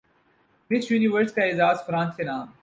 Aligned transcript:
مس 0.71 0.91
Universe 0.91 1.33
کا 1.33 1.43
اعزاز 1.43 1.85
France 1.85 2.15
کے 2.15 2.23
نام 2.23 2.51